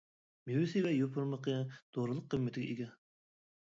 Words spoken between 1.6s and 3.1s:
دورىلىق قىممىتىگە ئىگە.